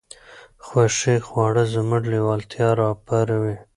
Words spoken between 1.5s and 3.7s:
زموږ لېوالتیا راپاروي.